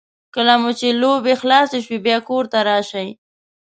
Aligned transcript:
کله 0.35 0.53
مو 0.61 0.71
چې 0.79 0.87
لوبې 1.01 1.33
خلاصې 1.41 1.77
شوې 1.85 1.99
بیا 2.05 2.17
کور 2.27 2.43
ته 2.51 2.59
راشئ. 2.69 3.09